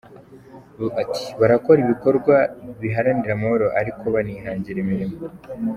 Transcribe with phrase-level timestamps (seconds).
[1.01, 2.35] Ati"Barakora ibikorwa
[2.81, 5.17] biharanira amahoro ariko banihangira imirimo.